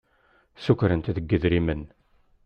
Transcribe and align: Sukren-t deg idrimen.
Sukren-t 0.63 1.13
deg 1.15 1.29
idrimen. 1.35 1.81